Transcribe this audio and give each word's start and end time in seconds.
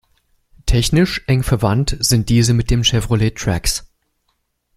Technisch 0.65 1.21
eng 1.27 1.43
verwandt 1.43 1.95
sind 1.99 2.29
diese 2.29 2.55
mit 2.55 2.71
dem 2.71 2.81
Chevrolet 2.81 3.37
Trax. 3.37 3.85